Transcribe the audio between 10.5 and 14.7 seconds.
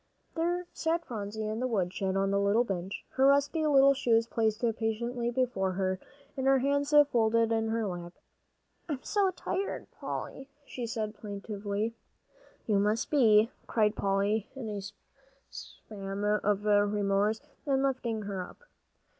she said plaintively. "So you must be!" cried Polly, in